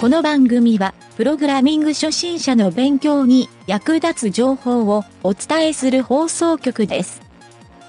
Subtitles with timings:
[0.00, 7.20] この番組は、プログラミング初心者の勉強に役立つ情報をお伝えする放送局です。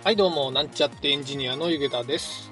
[0.03, 2.49] はいどうも、なんちゃってエンジニアのゆげたです。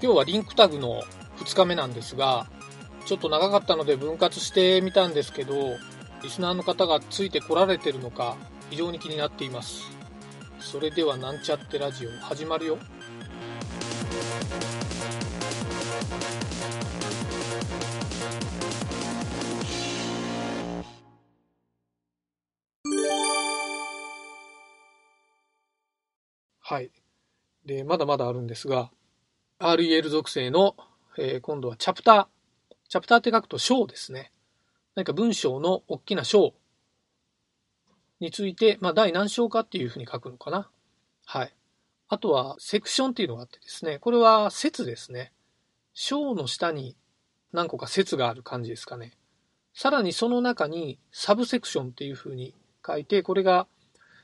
[0.00, 1.02] 今日はリンクタグの
[1.38, 2.46] 2日目なんですが、
[3.04, 5.54] ちょっと長かったので分割してみたんですけど、
[6.22, 8.36] リスナーの方がついてこられてるのか
[8.70, 9.90] 非常に気になっています。
[10.60, 12.78] それではなんちゃってラジオ始まるよ。
[26.70, 26.90] はい。
[27.64, 28.90] で、まだまだあるんですが、
[29.58, 30.76] REL 属性の、
[31.16, 32.26] えー今度はチャプター。
[32.90, 34.32] チャプターって書くと章ですね。
[34.94, 36.52] 何か文章の大きな章
[38.20, 40.68] について、まあ、第何章かっていうふうに書くのかな。
[41.24, 41.54] はい。
[42.06, 45.32] あとは、セクションっていうのがあってですね、これは節ですね。
[45.94, 46.98] 章の下に
[47.50, 49.16] 何個か節がある感じですかね。
[49.72, 52.54] さらにその中にサブセクションっていうふうに
[52.86, 53.66] 書いて、これが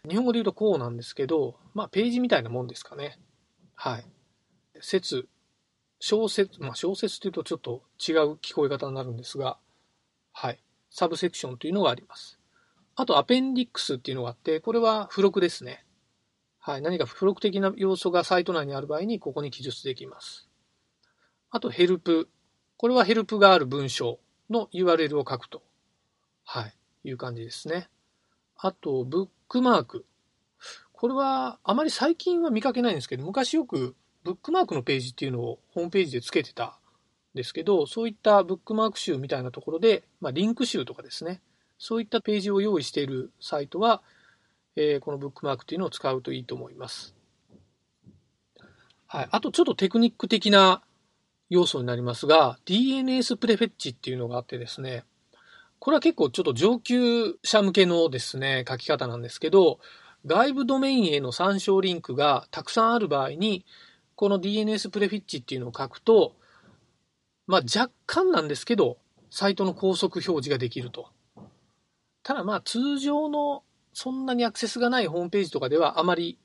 [0.08, 3.18] 日本語で言うとこうなんですけど、まあ、ページみたいなもんですかね。
[3.74, 4.04] はい。
[4.80, 5.28] 説、
[5.98, 9.58] 小説、まあ、小説というとちょっと違う聞こえ方になるんですが、
[10.32, 10.58] はい。
[10.90, 12.38] サブセクションというのがあります。
[12.96, 15.84] あと、アペンディックスっていうのがあって、これは付録ですね。
[16.60, 16.82] はい。
[16.82, 20.48] 何か付録的な要素がサイト内にある場合に、ここに記述できます。
[21.50, 22.28] あと、ヘルプ。
[22.76, 24.18] これはヘルプがある文章
[24.50, 25.62] の URL を書くと。
[26.44, 26.74] はい。
[27.04, 27.88] いう感じですね。
[28.56, 30.06] あと、ブックマーク。
[30.92, 36.72] これはあまり最近は見かけないんですけど、昔よくブックマークのページっていうのをホームページでつけてたん
[37.34, 41.42] ですけど、そういったブックマーク集みたいなところで、まあ、リンク集とかですね、
[41.78, 44.02] そういったページを用意しているサイトは、
[44.76, 47.14] えーこのブックマークっていうのを使うといいと思います。
[49.06, 49.28] はい。
[49.30, 50.82] あとちょっとテクニック的な
[51.50, 55.04] 要素になりますが、DNS プレフェッチっていうのがあってですね、
[55.78, 59.78] これは結構ちょっと上級者向けのですね、書き方なんですけど、
[60.26, 63.66] 外部ドメインへの参照リンクがたくさんある場合に、
[64.16, 66.34] この DNS プレフィッチっていうのを書くと、
[67.46, 68.96] まあ若干なんですけど、
[69.30, 71.08] サイトの高速表示ができると。
[72.22, 73.62] ただまあ通常の
[73.92, 76.38] そんなにアクセスがないホームページとかではあまり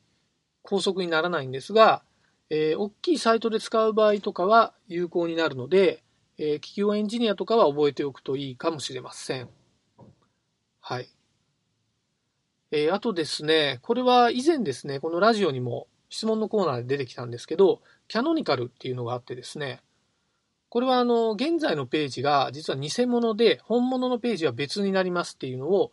[0.61, 2.03] 高速にならないんですが、
[2.50, 6.03] えー大きいサイトで使う場合とかは有効になるので、
[6.41, 9.50] えー企業エンジニアとかは覚えておくといいかもしれません。
[10.79, 11.09] はい。
[12.72, 19.81] えーあとですね、これは以前ですね、このラジオにも質問のコーナーで出てきたんですけど、キャノニカルっていうのがあってですね、
[20.69, 25.91] これはあの、現在のページが実は偽物で、本物のページは別になりますっていうのを、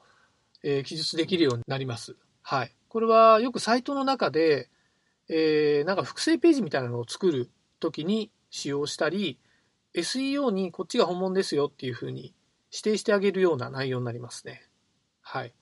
[0.62, 2.14] えー記述できるようになります。
[2.42, 2.74] はい。
[2.88, 4.70] これはよくサイトの中で、
[5.28, 9.40] えーなんか複製ページみたいなのを作るときに使用したり、
[9.96, 12.34] SEO にこっちが本物ですよっていうふうに
[12.70, 14.62] 指定してあげるような内容になりますね。
[15.22, 15.52] はい。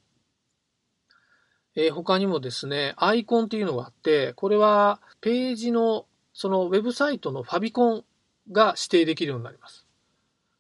[1.77, 8.05] えー他にもですね、アイコンっていうのがあって、これはページのそのウェブサイトのファビコン
[8.53, 9.87] が指定できるようになります。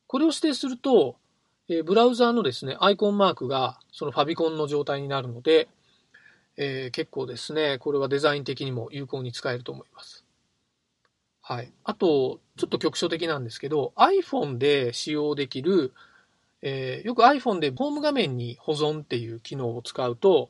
[0.06, 1.16] これを指定すると、
[1.68, 5.68] えーブラウザーのですね、アイコンマークがそのファビコンの状態になるので、
[6.56, 10.23] えー結構ですね、これはデザイン的にも有効に使えると思います。
[11.46, 11.74] はい。
[11.84, 15.92] あと、ちょっと局所的なんですけど、iPhone で使用できる、
[16.62, 20.48] えーよく iPhone でホーム画面に保存っていう機能を使うと、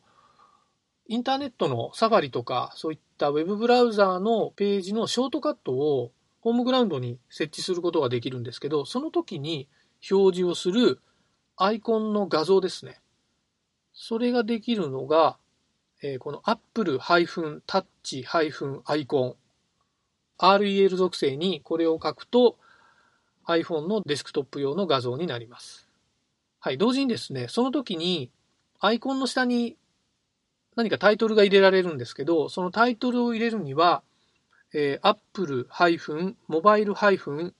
[1.08, 9.66] インターネットのサファリとか、そういったウェブブラウザーのページのショートカットをホームグラウンドに設置することができるんですけど、その時に
[10.08, 11.00] 表示をする
[11.56, 13.00] アイコンの画像ですね。
[13.92, 15.38] それができるのが、
[16.02, 19.34] えーこの Apple-Touch-Icon
[20.38, 22.56] REL 属性にこれを書くと
[23.46, 25.88] iPhone のデスクトップ用の画像になります。
[26.60, 28.30] はい、同時にですね、その時に
[28.80, 29.76] アイコンの下に
[30.76, 34.02] 何かタイトルが入れられるんですけど、そのタイトルを入れるには、
[34.72, 37.52] えー Apple-Mobile-Web-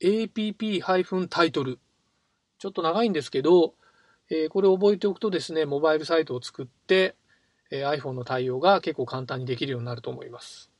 [0.00, 1.78] app- タイトル。
[2.58, 3.74] ちょっと長いんですけど、
[4.30, 7.14] えーこれを覚えておくとですね、モバイルサイトを作って、
[7.70, 10.70] えー iPhone の対応が結構簡単にできるようになると思います。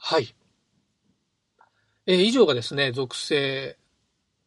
[0.00, 0.34] はい。
[2.06, 3.76] えー以上がですね、属性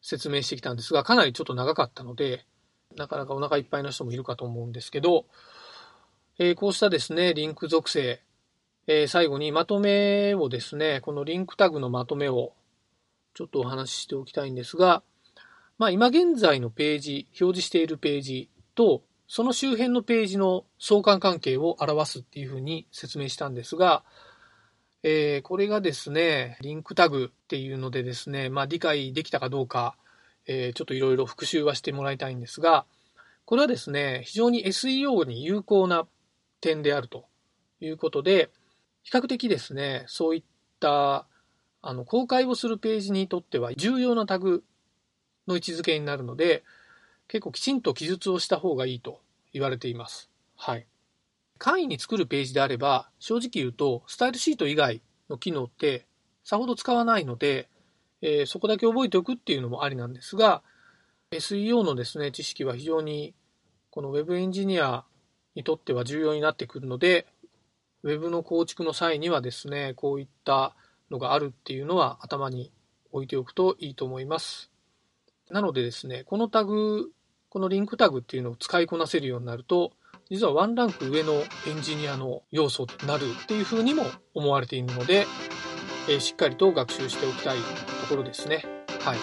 [0.01, 2.45] 説明してきたんですが、かなりちょっと長かったので、
[2.95, 5.25] なかなかお腹いっぱいの人もいるかと思うんですけど、
[6.39, 8.21] えーこうしたですね、リンク属性、
[8.87, 12.53] えー最後にまとめをですね、このリンクタグのまとめを
[13.33, 15.03] ちょっとお話ししておきたいんですが、
[15.77, 24.03] まあ今現在のページ、表示しているページと、その周辺のページの相関関係を表すっていうふうに説明したんですが、
[25.03, 29.95] えー、これがですね、リンクタグっていうのでですね、まあ理解できたかどうか、
[30.45, 32.85] えー、ちょっといろいろ復習はしてもらいたいんですが、
[33.45, 36.05] これはですね、非常に SEO に有効な
[36.61, 37.25] 点であると
[37.79, 38.49] いうことで、
[39.03, 40.43] 比較的ですね、そういっ
[40.79, 41.25] た
[41.81, 44.63] あの公開をするページにとっては重要なタグ
[45.47, 46.63] の位置づけになるので、
[47.27, 49.21] 結構きちんと記述をした方がいいと
[49.53, 50.29] 言われています。
[50.55, 50.85] はい。
[51.61, 56.07] 簡易に作るページであれば、正直言うと、スタイルシート以外の機能って
[56.43, 57.69] さほど使わないので、
[58.23, 60.63] えー、そこだけ覚えておくっていうのもありなんですが、
[61.29, 63.35] SEO のですね、知識は非常に
[63.91, 65.05] この Web エンジニア
[65.53, 67.27] にとっては重要になってくるので、
[68.01, 70.75] Web の構築の際にはですね、こういった
[71.11, 72.71] のがあるっていうのは頭に
[73.11, 74.71] 置いておくといいと思います。
[75.51, 77.11] なのでですね、このタグ、
[77.49, 79.91] このリンクタグっていうのを使いこなせるようになると、
[80.31, 85.27] 実はワンランク上のエンジニアの要素になるっていうふうにも思われているので、
[86.07, 87.63] えー、しっかりと学習しておきたいと
[88.07, 88.63] ころですね。
[89.01, 89.17] はい。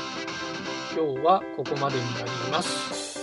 [0.94, 3.18] 今日はここまでになります。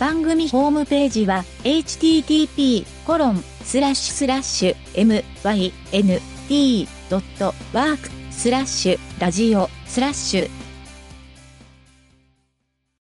[0.00, 3.18] 番組ホームページは http コ
[7.08, 10.57] ドットワークスラッシュラジオスラッシュ